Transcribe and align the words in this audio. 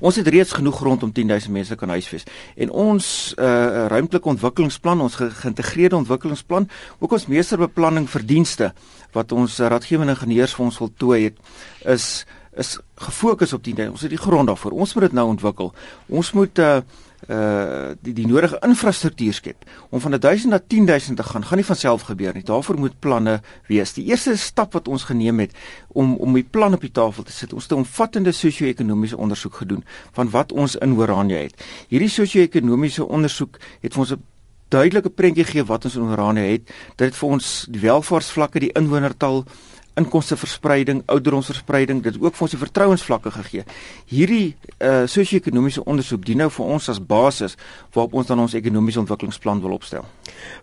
Ons 0.00 0.16
het 0.16 0.28
reeds 0.28 0.52
genoeg 0.52 0.76
grond 0.76 1.02
om 1.02 1.12
10000 1.12 1.52
mense 1.52 1.76
kan 1.76 1.88
huisves. 1.88 2.24
En 2.56 2.70
ons 2.70 3.34
uh 3.38 3.86
ruimtelike 3.90 4.28
ontwikkelingsplan, 4.28 5.00
ons 5.00 5.14
ge 5.14 5.30
geïntegreerde 5.30 5.96
ontwikkelingsplan, 5.96 6.68
ook 6.98 7.12
ons 7.12 7.26
meesterbeplanning 7.26 8.08
vir 8.10 8.26
dienste 8.26 8.72
wat 9.12 9.32
ons 9.32 9.58
raadgewende 9.58 10.16
ingenieurs 10.16 10.54
vir 10.54 10.64
ons 10.64 10.76
voltooi 10.76 11.20
het, 11.24 11.38
is 11.84 12.24
is 12.56 12.78
gefokus 12.94 13.52
op 13.52 13.64
die 13.64 13.74
ons 13.90 14.02
het 14.02 14.10
die 14.10 14.20
grond 14.20 14.46
daarvoor. 14.46 14.72
Ons 14.72 14.94
moet 14.94 15.08
dit 15.08 15.12
nou 15.12 15.26
ontwikkel. 15.28 15.72
Ons 16.08 16.32
moet 16.32 16.58
uh 16.58 16.80
uh 17.28 17.92
die 18.04 18.12
die 18.12 18.26
nodige 18.28 18.58
infrastruktuur 18.66 19.32
skep 19.32 19.64
om 19.88 20.00
van 20.00 20.18
1000 20.20 20.52
na 20.52 20.58
10000 20.58 21.16
te 21.16 21.22
gaan 21.22 21.44
gaan 21.44 21.56
nie 21.56 21.64
van 21.64 21.76
self 21.76 22.02
gebeur 22.02 22.34
nie. 22.34 22.42
Daarvoor 22.42 22.78
moet 22.78 22.98
planne 23.00 23.40
wees. 23.66 23.94
Die 23.96 24.04
eerste 24.04 24.36
stap 24.36 24.72
wat 24.72 24.88
ons 24.88 25.04
geneem 25.08 25.40
het 25.40 25.56
om 25.88 26.16
om 26.16 26.34
die 26.34 26.44
plan 26.44 26.74
op 26.74 26.80
die 26.80 26.92
tafel 26.92 27.22
te 27.22 27.32
sit. 27.32 27.52
Ons 27.52 27.62
het 27.62 27.72
'n 27.72 27.84
omvattende 27.84 28.32
sosio-ekonomiese 28.32 29.16
ondersoek 29.16 29.54
gedoen 29.54 29.84
van 30.12 30.30
wat 30.30 30.52
ons 30.52 30.76
in 30.76 30.96
Oranje 30.96 31.36
het. 31.36 31.64
Hierdie 31.88 32.08
sosio-ekonomiese 32.08 33.08
ondersoek 33.08 33.58
het 33.80 33.92
vir 33.92 34.00
ons 34.00 34.12
'n 34.12 34.22
duidelike 34.68 35.10
prentjie 35.10 35.44
gegee 35.44 35.64
wat 35.64 35.84
ons 35.84 35.96
in 35.96 36.10
Oranje 36.10 36.40
het. 36.40 36.66
Dit 36.96 37.08
het 37.08 37.16
vir 37.16 37.28
ons 37.28 37.66
die 37.70 37.80
welvaartsvlakke, 37.80 38.58
die 38.58 38.72
inwonertal 38.72 39.44
inkomsteverspreiding, 39.94 41.02
ouderdomsverspreiding, 41.06 42.02
dit 42.02 42.14
het 42.14 42.22
ook 42.22 42.34
vir 42.34 42.46
ons 42.46 42.54
die 42.54 42.60
vertrouensvlakke 42.60 43.30
gegee. 43.30 43.64
Hierdie 44.10 44.56
uh 44.78 45.04
sosio-ekonomiese 45.10 45.84
ondersoek 45.84 46.24
dien 46.26 46.42
nou 46.42 46.50
vir 46.50 46.72
ons 46.76 46.88
as 46.90 47.00
basis 47.00 47.56
waarop 47.94 48.14
ons 48.20 48.26
dan 48.26 48.42
ons 48.42 48.56
ekonomiese 48.58 49.02
ontwikkelingsplan 49.04 49.62
wil 49.62 49.76
opstel. 49.76 50.06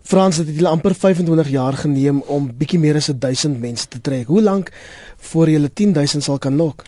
Frans 0.02 0.42
het 0.42 0.50
dit 0.50 0.66
amper 0.68 0.94
25 0.94 1.48
jaar 1.48 1.78
geneem 1.84 2.20
om 2.26 2.50
bietjie 2.58 2.80
meer 2.82 3.00
as 3.00 3.10
1000 3.12 3.60
mense 3.60 3.88
te 3.88 4.00
trek. 4.00 4.26
Hoe 4.26 4.42
lank 4.42 4.72
voor 5.32 5.48
jy 5.48 5.68
10000 5.68 6.24
sal 6.24 6.38
kan 6.38 6.56
lok? 6.56 6.84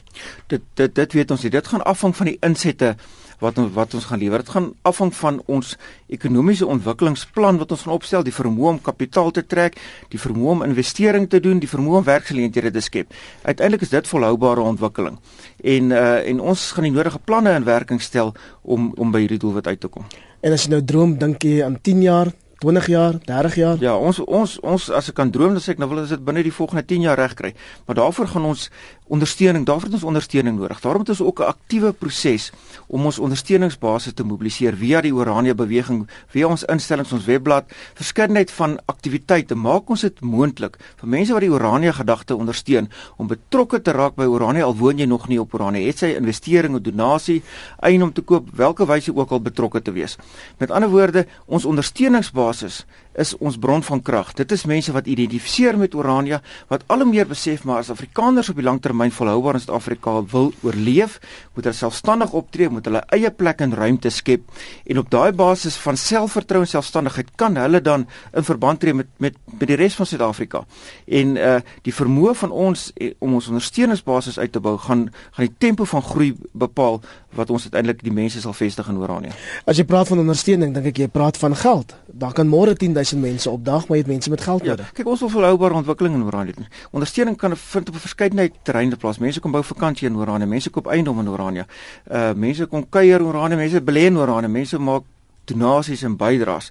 Dit 0.46 0.62
dit 0.74 0.94
dit 0.94 1.12
weet 1.12 1.30
ons 1.30 1.42
nie. 1.42 1.50
Dit 1.50 1.68
gaan 1.68 1.84
afhang 1.84 2.16
van 2.16 2.32
die 2.32 2.38
insette 2.40 2.96
wat 3.40 3.58
ons 3.58 3.72
wat 3.74 3.94
ons 3.94 4.04
gaan 4.10 4.18
lewer. 4.18 4.44
Dit 4.44 4.52
gaan 4.54 4.72
afhang 4.82 5.14
van 5.14 5.40
ons 5.46 5.74
ekonomiese 6.12 6.66
ontwikkelingsplan 6.66 7.58
wat 7.62 7.74
ons 7.74 7.86
gaan 7.86 7.94
opstel, 7.94 8.26
die 8.26 8.34
vermoë 8.34 8.74
om 8.74 8.82
kapitaal 8.82 9.30
te 9.30 9.46
trek, 9.46 9.78
die 10.12 10.20
vermoë 10.20 10.52
om 10.56 10.66
investering 10.68 11.28
te 11.30 11.40
doen, 11.40 11.58
die 11.62 11.70
vermoë 11.70 12.02
om 12.02 12.06
werksgeleenthede 12.06 12.70
te 12.74 12.84
skep. 12.84 13.14
Uiteindelik 13.42 13.86
is 13.86 13.94
dit 13.94 14.08
volhoubare 14.08 14.60
ontwikkeling. 14.60 15.18
En 15.62 15.90
uh 15.90 16.12
en 16.24 16.40
ons 16.40 16.60
gaan 16.72 16.86
die 16.86 16.92
nodige 16.92 17.18
planne 17.18 17.52
in 17.54 17.64
werking 17.64 18.00
stel 18.02 18.34
om 18.62 18.92
om 18.96 19.10
by 19.12 19.24
hierdie 19.24 19.38
doelwit 19.38 19.66
uit 19.66 19.80
te 19.80 19.88
kom. 19.88 20.06
En 20.40 20.52
as 20.52 20.66
jy 20.66 20.74
nou 20.74 20.82
droom, 20.84 21.18
dink 21.18 21.42
jy 21.42 21.62
aan 21.64 21.78
10 21.80 22.02
jaar, 22.04 22.30
20 22.64 22.86
jaar, 22.86 23.18
30 23.24 23.54
jaar. 23.54 23.80
Ja, 23.80 23.94
ons 23.96 24.20
ons 24.24 24.58
ons 24.60 24.88
as 24.90 25.10
ek 25.10 25.18
kan 25.18 25.30
droom, 25.32 25.56
dan 25.56 25.62
sê 25.64 25.74
ek 25.74 25.80
nou 25.82 25.88
wil 25.90 26.02
ons 26.04 26.12
dit 26.14 26.22
binne 26.24 26.44
die 26.44 26.54
volgende 26.54 26.84
10 26.88 27.06
jaar 27.08 27.20
regkry. 27.20 27.54
Maar 27.86 27.98
daarvoor 28.00 28.30
gaan 28.32 28.48
ons 28.48 28.70
ondersteuning, 29.06 29.66
daarvoor 29.66 29.84
het 29.84 29.94
ons 29.98 30.04
ondersteuning 30.04 30.58
nodig. 30.58 30.80
Daarom 30.80 31.00
het 31.00 31.08
ons 31.08 31.20
ook 31.20 31.40
'n 31.40 31.42
aktiewe 31.42 31.92
proses 31.92 32.52
om 32.86 33.04
ons 33.04 33.18
ondersteuningsbasis 33.18 34.12
te 34.12 34.24
mobiliseer 34.24 34.74
via 34.74 35.00
die 35.00 35.14
Oranje 35.14 35.54
beweging, 35.54 36.08
via 36.26 36.46
ons 36.46 36.64
instellings, 36.64 37.12
ons 37.12 37.24
webblad, 37.24 37.64
verskeidenheid 37.94 38.50
van 38.50 38.78
aktiwiteite. 38.86 39.54
Maak 39.54 39.90
ons 39.90 40.00
dit 40.00 40.20
moontlik 40.20 40.78
vir 40.96 41.08
mense 41.08 41.32
wat 41.32 41.40
die 41.40 41.52
Oranje 41.52 41.92
gedagte 41.92 42.36
ondersteun 42.36 42.90
om 43.16 43.26
betrokke 43.26 43.82
te 43.82 43.90
raak 43.90 44.14
by 44.14 44.24
Oranje 44.24 44.62
al 44.62 44.76
woon 44.76 44.98
jy 44.98 45.06
nog 45.06 45.28
nie 45.28 45.40
op 45.40 45.54
Oranje. 45.54 45.86
Het 45.86 45.98
sy 45.98 46.06
investering 46.06 46.74
of 46.74 46.80
donasie, 46.80 47.42
eien 47.80 48.02
om 48.02 48.12
te 48.12 48.22
koop, 48.22 48.48
welke 48.52 48.86
wyse 48.86 49.16
ook 49.16 49.30
al 49.30 49.40
betrokke 49.40 49.82
te 49.82 49.92
wees. 49.92 50.16
Met 50.58 50.70
ander 50.70 50.88
woorde, 50.90 51.26
ons 51.46 51.64
ondersteuningsbasis 51.64 52.84
is 53.20 53.34
ons 53.38 53.58
bron 53.58 53.82
van 53.82 54.02
krag. 54.02 54.32
Dit 54.38 54.52
is 54.52 54.64
mense 54.68 54.92
wat 54.94 55.06
identifiseer 55.10 55.78
met 55.78 55.94
Orania, 55.94 56.40
wat 56.68 56.84
al 56.92 57.04
hoe 57.04 57.10
meer 57.10 57.28
besef 57.30 57.64
maar 57.64 57.82
as 57.82 57.90
Afrikaners 57.92 58.50
op 58.50 58.58
die 58.58 58.66
langtermyn 58.66 59.12
volhoubaar 59.14 59.58
in 59.58 59.64
Suid-Afrika 59.64 60.16
wil 60.32 60.52
oorleef, 60.66 61.18
moet 61.54 61.68
hulle 61.68 61.76
selfstandig 61.76 62.34
optree, 62.34 62.70
moet 62.72 62.86
hulle 62.88 63.04
eie 63.14 63.30
plek 63.30 63.62
en 63.64 63.74
ruimte 63.74 64.10
skep 64.10 64.42
en 64.84 64.98
op 64.98 65.10
daai 65.10 65.32
basis 65.36 65.76
van 65.82 65.98
selfvertroue 66.00 66.66
en 66.66 66.72
selfstandigheid 66.74 67.32
kan 67.40 67.56
hulle 67.60 67.80
dan 67.84 68.06
in 68.34 68.46
verband 68.46 68.80
tree 68.82 68.94
met 68.94 69.10
met 69.18 69.36
met 69.58 69.68
die 69.70 69.78
res 69.78 69.94
van 69.94 70.06
Suid-Afrika. 70.06 70.64
En 71.06 71.36
uh 71.36 71.60
die 71.84 71.94
vermoë 71.94 72.34
van 72.34 72.50
ons 72.50 72.90
eh, 72.96 73.12
om 73.18 73.34
ons 73.34 73.48
ondersteuningsbasis 73.48 74.38
uit 74.38 74.52
te 74.52 74.60
bou 74.60 74.76
gaan 74.78 75.08
gaan 75.36 75.46
die 75.46 75.54
tempo 75.58 75.84
van 75.84 76.02
groei 76.02 76.34
bepaal 76.52 77.00
wat 77.34 77.50
ons 77.50 77.66
uiteindelik 77.68 78.02
die 78.04 78.12
mense 78.14 78.40
sal 78.40 78.54
vestig 78.56 78.88
in 78.88 78.98
Orania. 78.98 79.34
As 79.66 79.78
jy 79.78 79.86
praat 79.88 80.08
van 80.10 80.22
ondersteuning, 80.22 80.74
dink 80.74 80.92
ek 80.92 81.00
jy 81.04 81.08
praat 81.12 81.38
van 81.40 81.56
geld. 81.58 81.94
Daar 82.06 82.34
kan 82.36 82.48
môre 82.50 82.76
10 82.78 82.94
000 83.10 83.22
mense 83.22 83.50
op 83.50 83.64
dag, 83.64 83.86
maar 83.88 83.96
jy 83.96 84.02
het 84.02 84.12
mense 84.12 84.30
met 84.30 84.40
geld 84.40 84.62
ja, 84.62 84.68
nodig. 84.68 84.86
Ja, 84.86 84.92
kyk, 84.92 85.06
ons 85.06 85.20
wil 85.20 85.28
volhoubare 85.28 85.74
ontwikkeling 85.74 86.14
in 86.14 86.24
Oranje 86.24 86.52
doen. 86.52 86.66
Ondersteuning 86.90 87.36
kan 87.36 87.56
vind 87.56 87.88
op 87.88 87.94
'n 87.94 87.98
verskeidenheid 87.98 88.52
terreine 88.62 88.96
plaas. 88.96 89.18
Mense 89.18 89.40
kom 89.40 89.50
bou 89.50 89.64
vakansie 89.64 90.08
in 90.08 90.16
Oranje, 90.16 90.46
mense 90.46 90.70
koop 90.70 90.86
eiendom 90.86 91.18
in 91.20 91.28
Oranje. 91.28 91.66
Uh 92.10 92.32
mense 92.32 92.66
kom 92.66 92.88
kuier 92.88 93.20
in 93.20 93.26
Oranje, 93.26 93.56
mense 93.56 93.82
belê 93.82 94.06
in 94.06 94.18
Oranje, 94.18 94.48
mense 94.48 94.78
maak 94.78 95.02
donasies 95.44 96.02
en 96.02 96.16
bydraes. 96.16 96.70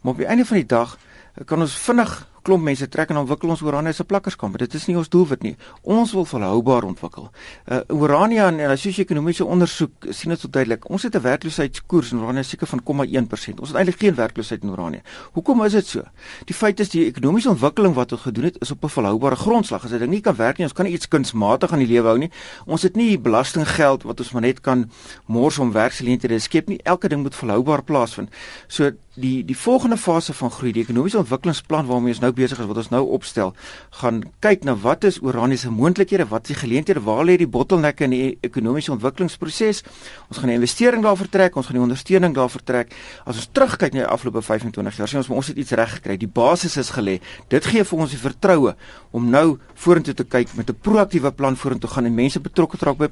Maar 0.00 0.12
op 0.12 0.18
die 0.18 0.26
einde 0.26 0.44
van 0.44 0.56
die 0.56 0.66
dag 0.66 0.98
kan 1.44 1.60
ons 1.60 1.74
vinnig 1.74 2.26
klomp 2.48 2.64
mense 2.64 2.88
trek 2.88 3.12
en 3.12 3.20
ontwikkel 3.22 3.52
ons 3.52 3.62
Orania 3.66 3.92
se 3.92 4.04
plakkerskamp. 4.08 4.56
Dit 4.60 4.74
is 4.78 4.86
nie 4.88 4.96
ons 4.98 5.10
doelwit 5.12 5.44
nie. 5.44 5.54
Ons 5.82 6.14
wil 6.16 6.24
volhoubaar 6.28 6.86
ontwikkel. 6.88 7.28
Uh 7.68 7.80
Orania 7.98 8.48
en 8.48 8.60
die 8.62 8.80
sosio-ekonomiese 8.80 9.44
ondersoek 9.44 10.08
sien 10.16 10.32
dit 10.32 10.40
so 10.40 10.48
duidelik. 10.48 10.88
Ons 10.88 11.04
het 11.04 11.16
'n 11.16 11.22
werkloosheidskoers 11.22 12.12
in 12.12 12.22
Orania 12.22 12.42
seker 12.42 12.66
van 12.66 12.80
0,1%. 12.82 13.60
Ons 13.60 13.68
het 13.68 13.76
eintlik 13.76 14.00
geen 14.00 14.14
werkloosheid 14.14 14.62
in 14.62 14.70
Orania. 14.70 15.02
Hoekom 15.32 15.64
is 15.64 15.72
dit 15.72 15.86
so? 15.86 16.02
Die 16.44 16.54
feit 16.54 16.80
is 16.80 16.88
die 16.88 17.04
ekonomiese 17.06 17.50
ontwikkeling 17.50 17.94
wat 17.94 18.12
ons 18.12 18.22
gedoen 18.22 18.44
het 18.44 18.56
is 18.60 18.70
op 18.70 18.84
'n 18.84 18.88
volhoubare 18.88 19.36
grondslag. 19.36 19.84
As 19.84 19.90
jy 19.90 19.98
ding 19.98 20.10
nie 20.10 20.20
kan 20.20 20.36
werk 20.36 20.58
nie, 20.58 20.64
ons 20.64 20.74
kan 20.74 20.84
nie 20.84 20.94
iets 20.94 21.08
kunsmatig 21.08 21.72
aan 21.72 21.78
die 21.78 21.86
lewe 21.86 22.06
hou 22.06 22.18
nie. 22.18 22.30
Ons 22.66 22.82
het 22.82 22.96
nie 22.96 23.18
belastinggeld 23.18 24.02
wat 24.02 24.20
ons 24.20 24.32
maar 24.32 24.42
net 24.42 24.60
kan 24.60 24.90
mors 25.26 25.58
om 25.58 25.72
werksgeleenthede 25.72 26.34
te 26.34 26.40
skep 26.40 26.68
nie. 26.68 26.80
Elke 26.82 27.08
ding 27.08 27.22
moet 27.22 27.34
volhoubaar 27.34 27.82
plaasvind. 27.82 28.30
So 28.66 28.90
die 29.20 29.44
die 29.44 29.56
volgende 29.56 29.96
fase 29.96 30.32
van 30.32 30.50
groei, 30.50 30.72
die 30.72 30.82
ekonomiese 30.82 31.18
ontwikkelingsplan 31.18 31.86
waarmee 31.86 32.14
ons 32.14 32.22
nou 32.22 32.30
besig 32.32 32.60
is, 32.60 32.68
wat 32.70 32.80
ons 32.82 32.90
nou 32.92 33.02
opstel, 33.16 33.54
gaan 34.00 34.22
kyk 34.44 34.64
na 34.64 34.74
wat 34.82 35.04
is 35.08 35.20
Oranje 35.22 35.58
se 35.62 35.70
moontlikhede, 35.70 36.28
wat 36.30 36.48
is 36.48 36.54
die 36.54 36.60
geleenthede, 36.60 37.02
waar 37.06 37.24
lê 37.26 37.36
die 37.40 37.48
bottelnekke 37.48 38.06
in 38.06 38.14
die 38.14 38.38
ekonomiese 38.46 38.92
ontwikkelingsproses? 38.94 39.82
Ons 40.28 40.38
gaan 40.38 40.50
'n 40.50 40.58
investering 40.60 41.02
daar 41.02 41.16
vertrek, 41.16 41.56
ons 41.56 41.66
gaan 41.66 41.76
die 41.76 41.82
ondersteuning 41.82 42.34
daar 42.34 42.50
vertrek. 42.50 42.94
As 43.24 43.36
ons 43.36 43.48
terugkyk 43.52 43.92
na 43.92 44.00
die 44.00 44.06
afgelope 44.06 44.42
25 44.42 44.96
jaar, 44.96 45.08
sien 45.08 45.18
ons 45.18 45.28
ons 45.28 45.46
het 45.46 45.56
iets 45.56 45.70
reg 45.70 45.90
gekry. 45.90 46.16
Die 46.16 46.28
basis 46.28 46.76
is 46.76 46.90
gelê. 46.90 47.20
Dit 47.48 47.64
gee 47.66 47.84
vir 47.84 47.98
ons 47.98 48.10
die 48.10 48.18
vertroue 48.18 48.74
om 49.10 49.30
nou 49.30 49.58
vorentoe 49.74 50.14
te 50.14 50.24
kyk 50.24 50.54
met 50.54 50.70
'n 50.70 50.78
proaktiewe 50.80 51.32
plan 51.32 51.56
vorentoe 51.56 51.90
gaan 51.90 52.04
en 52.04 52.14
mense 52.14 52.40
betrokke 52.40 52.76
te 52.76 52.84
raak 52.84 52.96
by 52.96 53.08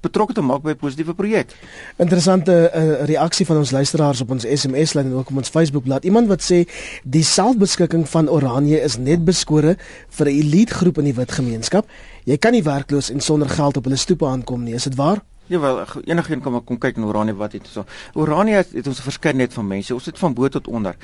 betrokke 0.00 0.32
te 0.32 0.40
maak 0.40 0.62
by 0.62 0.70
'n 0.70 0.76
positiewe 0.76 1.14
projek. 1.14 1.56
Interessante 1.96 2.70
uh, 2.74 3.04
reaksie 3.04 3.46
van 3.46 3.56
ons 3.56 3.70
luisteraars 3.70 4.20
op 4.20 4.30
ons 4.30 4.46
SMS 4.46 4.94
lyn 4.94 5.06
en 5.06 5.14
ook 5.14 5.30
op 5.30 5.41
ons 5.42 5.50
Facebookblad. 5.50 6.06
Iemand 6.06 6.30
wat 6.30 6.44
sê 6.46 6.62
die 7.02 7.24
selfbeskikking 7.26 8.06
van 8.08 8.30
Oranje 8.30 8.78
is 8.80 8.98
net 8.98 9.24
beskore 9.26 9.76
vir 10.18 10.26
'n 10.26 10.38
elite 10.38 10.74
groep 10.74 10.98
in 10.98 11.10
die 11.10 11.18
wit 11.18 11.32
gemeenskap. 11.32 11.88
Jy 12.24 12.38
kan 12.38 12.52
nie 12.52 12.62
werkloos 12.62 13.10
en 13.10 13.20
sonder 13.20 13.48
geld 13.48 13.76
op 13.76 13.84
hulle 13.84 13.96
stoepe 13.96 14.26
aankom 14.26 14.62
nie. 14.64 14.74
Is 14.74 14.84
dit 14.84 14.94
waar? 14.94 15.20
Ja 15.46 15.58
wel, 15.58 15.84
enigiemand 16.04 16.42
kan 16.42 16.52
maar 16.52 16.60
kom 16.60 16.78
kyk 16.78 16.96
na 16.96 17.06
Oranje 17.06 17.34
wat 17.34 17.52
het 17.52 17.66
so. 17.66 17.84
Oranje 18.14 18.54
het, 18.54 18.72
het 18.72 18.86
ons 18.86 19.00
verskeidenheid 19.00 19.52
van 19.52 19.66
mense. 19.66 19.94
Ons 19.94 20.06
het 20.06 20.18
van 20.18 20.34
bo 20.34 20.48
tot 20.48 20.68
onder 20.68 20.96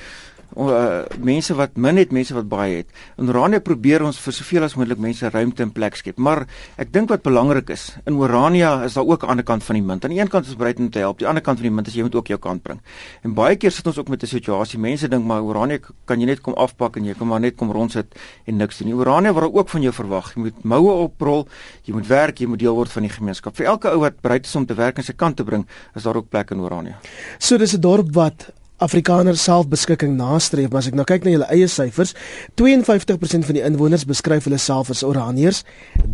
uh, 0.56 1.04
mense 1.20 1.54
wat 1.54 1.76
min 1.76 1.96
het, 1.96 2.12
mense 2.14 2.34
wat 2.34 2.48
baie 2.48 2.80
het. 2.80 2.92
In 3.18 3.28
Orania 3.28 3.60
probeer 3.60 4.02
ons 4.06 4.18
vir 4.22 4.32
soveel 4.32 4.64
as 4.64 4.76
moontlik 4.78 5.00
mense 5.02 5.28
ruimte 5.30 5.62
en 5.62 5.72
plek 5.74 5.96
skep. 5.96 6.18
Maar 6.18 6.46
ek 6.80 6.92
dink 6.92 7.12
wat 7.12 7.22
belangrik 7.26 7.70
is, 7.74 7.90
in 8.06 8.16
Orania 8.16 8.84
is 8.84 8.94
daar 8.94 9.06
ook 9.06 9.24
'n 9.24 9.30
ander 9.30 9.44
kant 9.44 9.64
van 9.64 9.74
die 9.74 9.82
munt. 9.82 10.04
Aan 10.04 10.10
die 10.10 10.20
een 10.20 10.28
kant 10.28 10.46
is 10.46 10.56
bereid 10.56 10.78
om 10.78 10.90
te 10.90 10.98
help, 10.98 11.18
die 11.18 11.26
ander 11.26 11.42
kant 11.42 11.58
van 11.58 11.68
die 11.68 11.74
munt 11.74 11.86
is 11.86 11.94
jy 11.94 12.02
moet 12.02 12.14
ook 12.14 12.26
jou 12.26 12.38
kant 12.38 12.62
bring. 12.62 12.80
En 13.22 13.34
baie 13.34 13.56
keer 13.56 13.70
sit 13.70 13.86
ons 13.86 13.98
ook 13.98 14.08
met 14.08 14.22
'n 14.22 14.26
situasie, 14.26 14.78
mense 14.78 15.08
dink 15.08 15.24
maar 15.24 15.42
Orania 15.42 15.78
kan 16.04 16.20
jy 16.20 16.26
net 16.26 16.40
kom 16.40 16.54
afpak 16.54 16.96
en 16.96 17.04
jy 17.04 17.14
kan 17.14 17.26
maar 17.26 17.40
net 17.40 17.56
kom 17.56 17.70
rondsit 17.70 18.14
en 18.46 18.56
niks 18.56 18.78
doen 18.78 18.88
nie. 18.88 18.96
Orania 18.96 19.32
word 19.32 19.54
ook 19.54 19.68
van 19.68 19.82
jou 19.82 19.92
verwag. 19.92 20.34
Jy 20.34 20.42
moet 20.42 20.64
moue 20.64 20.92
oprol, 20.92 21.48
jy 21.84 21.94
moet 21.94 22.06
werk, 22.06 22.38
jy 22.38 22.46
moet 22.46 22.58
deel 22.58 22.74
word 22.74 22.90
van 22.90 23.02
die 23.02 23.12
gemeenskap. 23.12 23.56
Vir 23.56 23.66
elke 23.66 23.88
ou 23.88 24.00
wat 24.00 24.20
bereid 24.20 24.46
is 24.46 24.56
om 24.56 24.66
te 24.66 24.74
werk 24.74 24.98
en 24.98 25.04
sy 25.04 25.12
kant 25.12 25.36
te 25.36 25.44
bring, 25.44 25.66
is 25.94 26.02
daar 26.02 26.16
ook 26.16 26.28
plek 26.28 26.50
in 26.50 26.60
Orania. 26.60 26.98
So 27.38 27.56
dis 27.56 27.74
'n 27.74 27.80
dorp 27.80 28.14
wat 28.14 28.52
Afrikaners 28.78 29.42
selfbeskikking 29.42 30.14
nastreef, 30.18 30.70
maar 30.70 30.84
as 30.84 30.90
ek 30.90 30.98
nou 30.98 31.06
kyk 31.08 31.24
na 31.26 31.34
julle 31.34 31.48
eie 31.54 31.66
syfers, 31.70 32.14
52% 32.60 33.48
van 33.48 33.58
die 33.58 33.64
inwoners 33.66 34.06
beskryf 34.06 34.46
hulle 34.46 34.60
self 34.62 34.92
as 34.94 35.02
Oraniërs, 35.06 35.64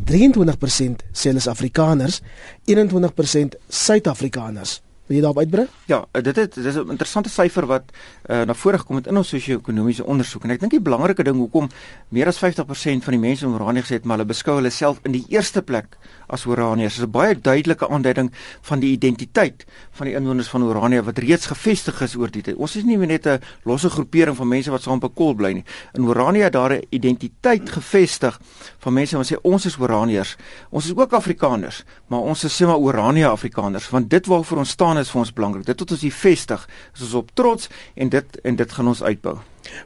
23% 0.09 1.05
sê 1.13 1.33
hulle 1.33 1.43
is 1.45 1.51
Afrikaners, 1.51 2.23
21% 2.71 3.59
Suid-Afrikaners. 3.69 4.79
Wil 5.05 5.19
jy 5.19 5.21
daarop 5.21 5.39
uitbrei? 5.43 5.67
Ja, 5.85 5.99
dit 6.17 6.37
het 6.37 6.55
dis 6.55 6.75
'n 6.75 6.89
interessante 6.89 7.29
syfer 7.29 7.67
wat 7.67 7.83
uh, 7.93 8.43
na 8.43 8.55
vore 8.55 8.79
gekom 8.79 8.97
het 8.97 9.07
in 9.07 9.17
ons 9.17 9.29
sosio-ekonomiese 9.29 10.05
ondersoek 10.05 10.45
en 10.45 10.51
ek 10.51 10.61
dink 10.61 10.71
die 10.73 10.81
belangrike 10.81 11.23
ding 11.23 11.37
hoekom 11.37 11.69
meer 12.09 12.27
as 12.27 12.39
50% 12.41 13.05
van 13.05 13.13
die 13.13 13.21
mense 13.21 13.45
in 13.45 13.53
Oranje 13.53 13.83
gesê 13.83 14.01
het 14.01 14.05
maar 14.05 14.17
hulle 14.17 14.29
beskou 14.29 14.55
hulle 14.57 14.71
self 14.71 15.01
in 15.05 15.13
die 15.13 15.25
eerste 15.29 15.63
plek 15.63 15.99
as 16.27 16.47
Oraniërs. 16.47 16.97
Dit 16.97 17.05
is 17.05 17.07
'n 17.07 17.11
baie 17.11 17.35
duidelike 17.41 17.89
aanduiding 17.89 18.33
van 18.63 18.81
die 18.81 18.93
identiteit 18.93 19.67
van 19.93 20.07
die 20.07 20.15
inwoners 20.15 20.49
van 20.49 20.63
Oranje 20.63 21.03
wat 21.03 21.19
reeds 21.19 21.47
gevestig 21.47 22.01
is 22.01 22.17
oor 22.17 22.31
die 22.31 22.43
tyd. 22.43 22.57
Ons 22.57 22.77
is 22.77 22.85
nie 22.85 22.97
net 22.97 23.27
'n 23.27 23.41
losse 23.65 23.91
groepering 23.91 24.37
van 24.37 24.49
mense 24.49 24.71
wat 24.71 24.83
saam 24.83 25.03
op 25.03 25.05
'n 25.05 25.15
kol 25.15 25.35
bly 25.35 25.53
nie. 25.53 25.65
In 25.93 26.07
Oranje 26.07 26.51
daar 26.51 26.73
'n 26.73 26.87
identiteit 26.91 27.71
gevestig 27.71 28.41
van 28.79 28.93
mense 28.93 29.17
wat 29.17 29.33
sê 29.33 29.37
ons 29.43 29.67
is 29.67 29.77
Oraniërs. 29.77 30.37
Ons 30.71 30.85
is 30.87 30.97
ook 30.97 31.13
Afrikaners, 31.13 31.85
maar 32.09 32.21
ons 32.21 32.45
is 32.45 32.63
sê 32.63 32.67
maar 32.67 32.79
Oranje 32.79 33.27
Afrikaners 33.27 33.91
want 33.91 34.11
dit 34.11 34.27
waarvoor 34.27 34.59
ons 34.59 34.71
staan 34.71 34.94
is 35.01 35.11
vir 35.11 35.25
ons 35.25 35.33
belangrik. 35.33 35.67
Dit 35.67 35.81
tot 35.81 35.97
ons 35.97 36.05
hier 36.05 36.15
vestig, 36.15 36.69
is 36.95 37.07
ons 37.09 37.19
op 37.23 37.35
trots 37.35 37.71
en 37.95 38.13
dit 38.13 38.41
en 38.45 38.57
dit 38.57 38.79
gaan 38.79 38.95
ons 38.95 39.03
uitbou. 39.03 39.39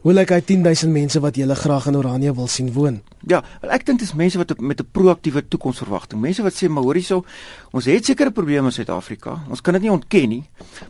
Hoe 0.03 0.13
lyk 0.13 0.31
hy 0.33 0.39
10000 0.43 0.91
mense 0.91 1.19
wat 1.23 1.37
julle 1.39 1.55
graag 1.55 1.87
in 1.87 1.97
Oranje 1.99 2.33
wil 2.35 2.47
sien 2.51 2.71
woon? 2.75 2.99
Ja, 3.27 3.41
ek 3.67 3.85
dink 3.87 3.99
dis 3.99 4.13
mense 4.15 4.39
wat 4.39 4.51
met 4.59 4.79
'n 4.79 4.87
proaktiewe 4.91 5.41
toekomsverwagting. 5.47 6.21
Mense 6.21 6.43
wat 6.43 6.53
sê 6.53 6.69
maar 6.69 6.83
hoor 6.83 6.95
hierso, 6.95 7.23
ons 7.71 7.85
het 7.85 8.05
sekere 8.05 8.31
probleme 8.31 8.65
in 8.65 8.71
Suid-Afrika. 8.71 9.43
Ons 9.49 9.61
kan 9.61 9.73
dit 9.73 9.81
nie 9.81 9.91
ontken 9.91 10.29
nie. 10.29 10.43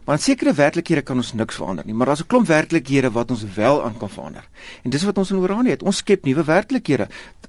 Maar 0.05 0.15
in 0.15 0.21
sekere 0.21 0.53
werklikhede 0.53 1.01
kan 1.01 1.17
ons 1.17 1.33
niks 1.33 1.55
verander 1.55 1.85
nie, 1.85 1.93
maar 1.93 2.07
daar's 2.07 2.21
'n 2.21 2.27
klomp 2.27 2.47
werklikhede 2.47 3.11
wat 3.11 3.31
ons 3.31 3.43
wel 3.55 3.83
aan 3.83 3.97
kan 3.97 4.09
verander. 4.09 4.47
En 4.83 4.89
dis 4.89 5.03
wat 5.03 5.17
ons 5.17 5.31
in 5.31 5.37
Oranje 5.37 5.69
het. 5.69 5.83
Ons 5.83 5.97
skep 5.97 6.25
nuwe 6.25 6.43
werklikhede. 6.43 7.07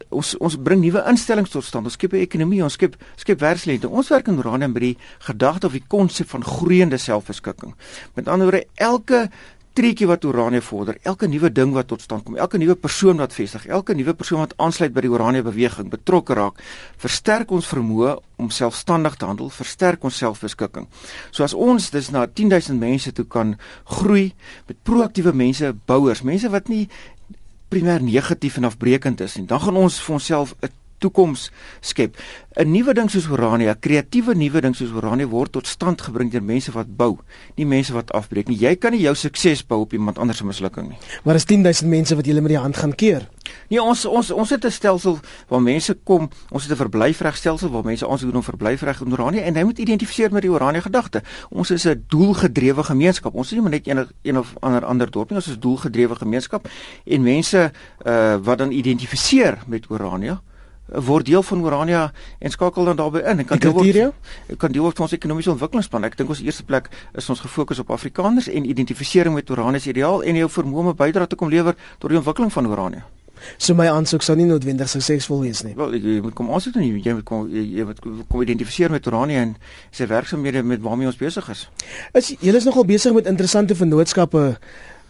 Ons 0.08 0.36
ons 0.38 0.56
bring 0.56 0.80
nuwe 0.80 1.04
instellings 1.08 1.50
tot 1.50 1.64
stand. 1.64 1.84
Ons 1.84 1.94
skep 1.94 2.12
'n 2.12 2.16
ekonomie, 2.16 2.62
ons 2.62 2.72
skep 2.72 2.96
skep 3.16 3.40
werkslente. 3.40 3.88
Ons 3.88 4.08
werk 4.08 4.28
in 4.28 4.38
Oranje 4.38 4.68
met 4.68 4.82
die 4.82 4.96
gedagte 5.18 5.66
of 5.66 5.72
die 5.72 5.84
konsep 5.86 6.28
van 6.28 6.44
groeiende 6.44 6.96
selfbeskikking. 6.96 7.74
Met 8.14 8.28
ander 8.28 8.50
woorde, 8.50 8.66
elke 8.74 9.30
treetjie 9.80 10.08
wat 10.10 10.24
Oranje 10.28 10.60
vorder, 10.60 10.98
elke 11.08 11.28
nuwe 11.30 11.48
ding 11.52 11.72
wat 11.72 11.88
tot 11.88 12.02
stand 12.04 12.26
kom, 12.26 12.36
elke 12.36 12.58
nuwe 12.60 12.76
persoon 12.76 13.22
wat 13.22 13.32
vestig, 13.32 13.64
elke 13.72 13.94
nuwe 13.96 14.12
persoon 14.16 14.42
wat 14.42 14.52
aansluit 14.60 14.92
by 14.92 15.04
die 15.06 15.12
Oranje 15.12 15.44
beweging, 15.46 15.88
betrokke 15.92 16.36
raak, 16.36 16.60
versterk 17.00 17.52
ons 17.56 17.68
vermoë 17.70 18.16
om 18.40 18.50
selfstandig 18.52 19.16
te 19.16 19.28
handel, 19.28 19.48
versterk 19.54 20.04
ons 20.04 20.18
selfbeskikking. 20.20 20.88
So 21.32 21.46
as 21.46 21.56
ons 21.56 21.88
dis 21.94 22.10
na 22.12 22.26
10000 22.26 22.76
mense 22.80 23.14
toe 23.16 23.24
kan 23.24 23.56
groei 23.96 24.30
met 24.68 24.82
proaktiewe 24.84 25.32
mense, 25.36 25.72
bouers, 25.88 26.24
mense 26.26 26.52
wat 26.52 26.68
nie 26.68 26.86
primêr 27.70 28.02
negatief 28.02 28.58
en 28.58 28.66
afbreekend 28.68 29.22
is 29.24 29.38
nie, 29.38 29.46
dan 29.48 29.62
gaan 29.62 29.78
ons 29.78 30.00
vir 30.02 30.18
onsself 30.18 30.54
'n 30.60 30.79
toekoms 31.00 31.48
skep. 31.80 32.16
'n 32.50 32.70
Nuwe 32.70 32.92
ding 32.94 33.10
soos 33.10 33.28
Orania, 33.30 33.74
kreatiewe 33.74 34.34
nuwe 34.34 34.60
ding 34.60 34.74
soos 34.76 34.90
Orania 34.90 35.26
word 35.30 35.52
tot 35.52 35.66
stand 35.66 36.02
gebring 36.02 36.32
deur 36.32 36.42
mense 36.42 36.72
wat 36.74 36.88
bou, 36.96 37.18
nie 37.56 37.66
mense 37.66 37.92
wat 37.94 38.10
afbreek 38.12 38.48
nie. 38.50 38.58
Jy 38.58 38.74
kan 38.76 38.92
nie 38.92 39.04
jou 39.04 39.14
sukses 39.14 39.62
bou 39.66 39.84
op 39.84 39.92
iemand 39.94 40.18
anders 40.18 40.38
se 40.38 40.44
mislukking 40.44 40.88
nie. 40.88 40.98
Maar 41.24 41.38
is 41.38 41.46
10000 41.46 41.88
mense 41.88 42.16
wat 42.18 42.26
jy 42.26 42.34
met 42.40 42.50
die 42.50 42.58
hand 42.58 42.76
gaan 42.76 42.94
keer. 42.94 43.28
Nee, 43.70 43.78
ons 43.82 44.04
ons 44.04 44.30
ons 44.30 44.50
het 44.50 44.64
'n 44.64 44.70
stelsel 44.70 45.18
waar 45.48 45.62
mense 45.62 45.94
kom, 46.04 46.28
ons 46.50 46.62
het 46.62 46.72
'n 46.72 46.76
verblyfregstelsel 46.76 47.70
waar 47.70 47.84
mense 47.84 48.08
aansoek 48.08 48.28
doen 48.28 48.42
om 48.42 48.42
verblyfreg 48.42 49.00
in 49.00 49.12
Orania 49.12 49.42
en 49.42 49.54
hy 49.54 49.62
moet 49.62 49.78
identifiseer 49.78 50.32
met 50.32 50.42
die 50.42 50.50
Orania 50.50 50.80
gedagte. 50.80 51.22
Ons 51.50 51.70
is 51.70 51.86
'n 51.86 52.04
doelgedrewe 52.08 52.82
gemeenskap. 52.82 53.34
Ons 53.34 53.52
is 53.52 53.58
nie 53.60 53.68
net 53.68 53.86
een 53.86 54.06
een 54.22 54.38
of 54.38 54.54
ander 54.60 54.84
ander 54.84 55.10
dorp 55.10 55.30
nie, 55.30 55.38
ons 55.38 55.46
is 55.46 55.56
'n 55.56 55.60
doelgedrewe 55.60 56.16
gemeenskap 56.16 56.68
en 57.04 57.22
mense 57.22 57.72
uh 58.06 58.36
wat 58.42 58.58
dan 58.58 58.70
identifiseer 58.70 59.58
met 59.66 59.90
Orania 59.90 60.42
word 60.94 61.26
deel 61.26 61.42
van 61.42 61.62
Orania 61.64 62.12
en 62.38 62.50
skakel 62.50 62.84
dan 62.84 62.96
daarbey 62.96 63.22
in. 63.22 63.38
En 63.38 63.44
kan 63.44 63.58
deel 63.58 63.72
word 63.72 64.58
kan 64.58 64.72
deel 64.72 64.82
word 64.82 64.96
van 64.96 65.06
ons 65.06 65.14
ekonomiese 65.14 65.50
ontwikkelingsplan. 65.50 66.04
Ek 66.04 66.16
dink 66.16 66.28
ons 66.28 66.42
eerste 66.42 66.64
plek 66.64 66.90
is 67.14 67.28
ons 67.30 67.40
gefokus 67.40 67.78
op 67.78 67.90
Afrikaners 67.90 68.48
en 68.48 68.68
identifisering 68.68 69.34
met 69.34 69.50
Orania 69.50 69.78
se 69.78 69.90
ideaal 69.94 70.22
en 70.22 70.34
jou 70.34 70.50
vermoë 70.50 70.78
om 70.78 70.88
'n 70.88 70.96
bydrae 70.96 71.26
te 71.26 71.36
kom 71.36 71.48
lewer 71.48 71.74
tot 71.98 72.10
die 72.10 72.18
ontwikkeling 72.18 72.52
van 72.52 72.66
Orania. 72.66 73.06
So 73.56 73.74
my 73.74 73.88
aansoek 73.88 74.22
sou 74.22 74.36
nie 74.36 74.46
noodwendig 74.48 74.88
suksesvol 74.88 75.40
wees 75.40 75.62
nie. 75.62 75.74
Wel, 75.78 75.94
jy 75.94 76.20
moet 76.24 76.34
kom 76.34 76.50
aansoek 76.52 76.76
doen. 76.76 77.00
Jy 77.00 77.14
moet 77.14 77.24
kom 77.24 77.48
jy 77.50 77.86
moet 77.88 78.00
kom 78.00 78.42
identifiseer 78.42 78.90
met 78.90 79.06
Orania 79.06 79.40
en 79.40 79.56
sy 79.90 80.06
werksamehede 80.10 80.62
met 80.62 80.82
waarmee 80.84 81.06
ons 81.06 81.16
besig 81.20 81.48
is. 81.48 81.68
Is 82.12 82.32
jy 82.40 82.54
is 82.54 82.68
nogal 82.68 82.84
besig 82.84 83.16
met 83.16 83.26
interessante 83.30 83.74
vennootskappe 83.74 84.58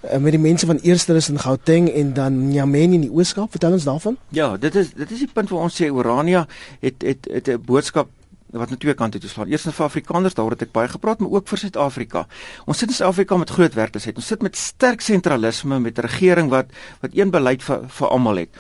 uh, 0.05 0.17
met 0.17 0.32
die 0.32 0.41
mense 0.41 0.67
van 0.67 0.79
Eersterus 0.82 1.29
in 1.29 1.38
Gauteng 1.38 1.91
en 1.91 2.12
dan 2.12 2.49
Nyameni 2.49 2.94
in 2.94 3.00
die 3.00 3.12
Ooskaap. 3.12 3.50
Vertel 3.50 3.73
ons 3.73 3.85
daarvan. 3.85 4.17
Ja, 4.29 4.56
dit 4.56 4.75
is 4.75 4.93
dit 4.94 5.11
is 5.11 5.19
die 5.19 5.31
punt 5.32 5.49
waar 5.50 5.67
ons 5.69 5.82
sê 5.82 5.91
Orania 5.91 6.47
het 6.81 7.02
het 7.02 7.29
het 7.31 7.49
'n 7.49 7.62
boodskap 7.64 8.08
wat 8.50 8.70
na 8.70 8.76
twee 8.76 8.94
kante 8.94 9.19
toe 9.19 9.31
slaan. 9.31 9.50
Eerstens 9.50 9.75
vir 9.75 9.85
Afrikaners, 9.85 10.35
daaroor 10.35 10.56
het 10.56 10.62
ek 10.62 10.73
baie 10.73 10.88
gepraat, 10.88 11.20
maar 11.23 11.31
ook 11.31 11.49
vir 11.49 11.58
Suid-Afrika. 11.58 12.26
Ons 12.67 12.79
sit 12.79 12.88
in 12.88 12.94
Suid-Afrika 12.94 13.37
met 13.37 13.50
groot 13.50 13.75
werkloosheid. 13.75 14.17
Ons 14.17 14.26
sit 14.26 14.43
met 14.43 14.56
sterk 14.56 15.00
sentralisme 15.00 15.79
met 15.79 15.99
'n 15.99 16.06
regering 16.06 16.50
wat 16.50 16.67
wat 17.00 17.11
een 17.14 17.31
beleid 17.31 17.62
vir 17.62 17.88
vir 17.88 18.08
almal 18.08 18.37
het. 18.37 18.50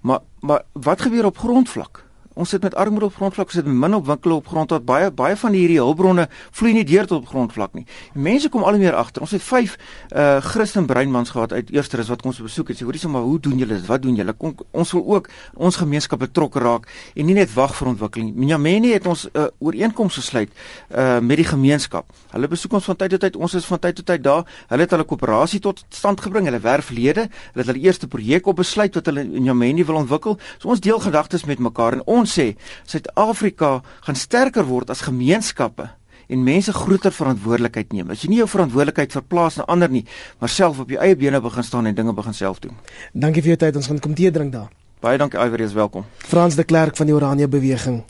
Maar 0.00 0.20
maar 0.40 0.62
wat 0.72 1.00
gebeur 1.00 1.24
op 1.24 1.38
grondvlak? 1.38 2.09
Ons 2.40 2.54
sit 2.54 2.62
met 2.64 2.74
armoede 2.74 3.04
op 3.10 3.14
grondvlak, 3.14 3.50
sit 3.52 3.66
met 3.68 3.74
min 3.76 3.94
ontwikkeling 3.98 4.38
op 4.40 4.46
grond 4.48 4.70
wat 4.72 4.84
baie 4.88 5.10
baie 5.12 5.36
van 5.36 5.52
hierdie 5.52 5.76
hulpbronne 5.76 6.24
vloei 6.56 6.72
nie 6.72 6.84
deur 6.88 7.04
tot 7.04 7.18
op 7.20 7.28
grondvlak 7.28 7.74
nie. 7.76 7.82
En 8.14 8.22
mense 8.24 8.48
kom 8.48 8.62
al 8.64 8.78
meer 8.80 8.94
agter. 8.96 9.20
Ons 9.20 9.34
het 9.36 9.44
5 9.44 9.74
uh 9.76 10.38
Christen 10.40 10.86
breinmans 10.88 11.34
gehad 11.34 11.52
uit 11.52 11.70
Eersteres 11.74 12.08
wat 12.08 12.24
ons 12.24 12.40
besoek 12.40 12.72
het. 12.72 12.80
Sê 12.80 12.86
hoorie 12.88 13.00
sommer, 13.02 13.20
hoe 13.20 13.36
doen 13.40 13.58
julle 13.60 13.76
dit? 13.76 13.84
Wat 13.86 14.00
doen 14.02 14.16
julle? 14.16 14.32
Kom 14.32 14.54
ons 14.70 14.92
wil 14.96 15.04
ook 15.16 15.28
ons 15.54 15.76
gemeenskap 15.76 16.22
betrokke 16.22 16.62
raak 16.64 16.88
en 17.14 17.28
nie 17.28 17.36
net 17.36 17.52
wag 17.54 17.74
vir 17.76 17.90
ontwikkeling. 17.92 18.32
Minyameni 18.34 18.94
het 18.94 19.06
ons 19.06 19.26
'n 19.26 19.36
uh, 19.36 19.46
ooreenkoms 19.58 20.14
gesluit 20.14 20.48
uh 20.96 21.20
met 21.20 21.36
die 21.36 21.44
gemeenskap. 21.44 22.08
Hulle 22.32 22.48
besoek 22.48 22.72
ons 22.72 22.84
van 22.84 22.96
tyd 22.96 23.10
tot 23.10 23.20
tyd. 23.20 23.36
Ons 23.36 23.54
is 23.54 23.64
van 23.64 23.78
tyd 23.78 23.96
tot 23.96 24.06
tyd 24.06 24.22
daar. 24.22 24.44
Hulle 24.68 24.82
het 24.82 24.90
hulle 24.90 25.04
koöperasie 25.04 25.60
tot 25.60 25.84
stand 25.88 26.20
gebring. 26.20 26.44
Hulle 26.48 26.60
werf 26.60 26.90
lede. 26.90 27.28
Hulle 27.52 27.64
het 27.64 27.66
hulle 27.66 27.84
eerste 27.84 28.08
projek 28.08 28.46
op 28.46 28.56
besluit 28.56 28.94
wat 28.94 29.06
hulle 29.06 29.20
in 29.20 29.30
Minyameni 29.30 29.84
wil 29.84 29.96
ontwikkel. 29.96 30.38
So 30.58 30.68
ons 30.68 30.80
deel 30.80 30.98
gedagtes 30.98 31.44
met 31.44 31.58
mekaar 31.58 31.92
en 31.92 32.02
ons 32.06 32.29
sê 32.30 32.54
Suid-Afrika 32.86 33.80
gaan 34.06 34.18
sterker 34.18 34.66
word 34.68 34.90
as 34.94 35.02
gemeenskappe 35.06 35.90
en 36.30 36.44
mense 36.46 36.72
groter 36.72 37.12
verantwoordelikheid 37.12 37.92
neem. 37.92 38.10
As 38.14 38.22
jy 38.22 38.30
nie 38.30 38.38
jou 38.38 38.48
verantwoordelikheid 38.50 39.14
verplaas 39.18 39.58
na 39.58 39.66
ander 39.72 39.90
nie, 39.90 40.04
maar 40.38 40.52
self 40.52 40.78
op 40.82 40.92
jou 40.94 41.00
eie 41.02 41.18
bene 41.18 41.40
begin 41.42 41.66
staan 41.66 41.90
en 41.90 41.96
dinge 41.96 42.14
begin 42.14 42.36
self 42.36 42.62
doen. 42.62 42.76
Dankie 43.12 43.42
vir 43.42 43.56
jou 43.56 43.62
tyd. 43.66 43.80
Ons 43.80 43.90
gaan 43.90 43.98
kom 44.02 44.14
tee 44.14 44.30
drink 44.30 44.54
daar. 44.54 44.70
Baie 45.00 45.18
dankie 45.18 45.40
Ivory, 45.40 45.64
is 45.64 45.74
welkom. 45.74 46.04
Frans 46.28 46.54
de 46.54 46.64
Klerk 46.64 46.96
van 46.96 47.08
die 47.08 47.14
Oranje 47.16 47.48
beweging. 47.48 48.02